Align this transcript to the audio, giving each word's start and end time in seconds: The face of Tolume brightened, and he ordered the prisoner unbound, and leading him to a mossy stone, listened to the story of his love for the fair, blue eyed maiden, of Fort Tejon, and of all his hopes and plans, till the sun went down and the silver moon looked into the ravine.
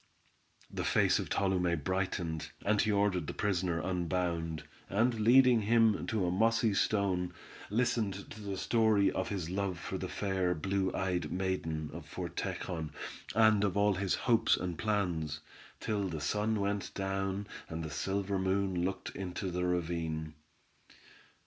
The 0.71 0.83
face 0.83 1.19
of 1.19 1.29
Tolume 1.29 1.75
brightened, 1.83 2.49
and 2.65 2.81
he 2.81 2.91
ordered 2.91 3.27
the 3.27 3.35
prisoner 3.35 3.79
unbound, 3.81 4.63
and 4.89 5.19
leading 5.19 5.61
him 5.61 6.07
to 6.07 6.25
a 6.25 6.31
mossy 6.31 6.73
stone, 6.73 7.35
listened 7.69 8.31
to 8.31 8.41
the 8.41 8.57
story 8.57 9.11
of 9.11 9.29
his 9.29 9.51
love 9.51 9.77
for 9.77 9.99
the 9.99 10.07
fair, 10.07 10.55
blue 10.55 10.91
eyed 10.95 11.31
maiden, 11.31 11.91
of 11.93 12.07
Fort 12.07 12.35
Tejon, 12.35 12.89
and 13.35 13.63
of 13.63 13.77
all 13.77 13.93
his 13.93 14.15
hopes 14.25 14.57
and 14.57 14.75
plans, 14.75 15.39
till 15.79 16.07
the 16.09 16.19
sun 16.19 16.59
went 16.59 16.91
down 16.95 17.45
and 17.69 17.83
the 17.83 17.91
silver 17.91 18.39
moon 18.39 18.83
looked 18.83 19.11
into 19.15 19.51
the 19.51 19.65
ravine. 19.65 20.33